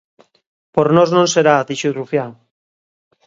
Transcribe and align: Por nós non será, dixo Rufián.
Por 0.75 0.87
nós 0.95 1.09
non 1.15 1.27
será, 1.33 1.55
dixo 1.67 1.95
Rufián. 1.99 2.31